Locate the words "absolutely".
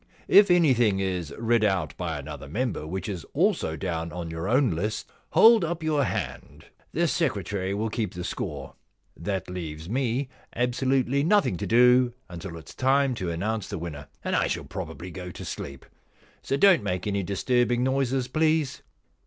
10.55-11.21